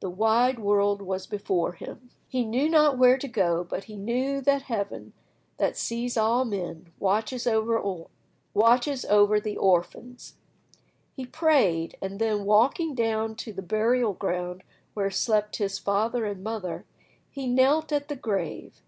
The 0.00 0.10
wide 0.10 0.58
world 0.58 1.00
was 1.00 1.28
before 1.28 1.74
him. 1.74 2.10
He 2.26 2.44
knew 2.44 2.68
not 2.68 2.98
where 2.98 3.16
to 3.16 3.28
go, 3.28 3.62
but 3.62 3.84
he 3.84 3.94
knew 3.96 4.40
that 4.40 4.62
Heaven, 4.62 5.12
that 5.58 5.76
sees 5.76 6.16
all 6.16 6.44
men, 6.44 6.92
watches 6.98 7.46
over 7.46 7.80
the 8.58 9.56
orphans. 9.56 10.34
He 11.14 11.24
prayed, 11.24 11.96
and 12.02 12.18
then 12.18 12.44
walking 12.46 12.96
down 12.96 13.36
to 13.36 13.52
the 13.52 13.62
burial 13.62 14.12
ground 14.14 14.64
where 14.94 15.08
slept 15.08 15.58
his 15.58 15.78
father 15.78 16.24
and 16.24 16.42
mother, 16.42 16.84
he 17.30 17.46
knelt 17.46 17.92
at 17.92 18.08
the 18.08 18.16
grave. 18.16 18.82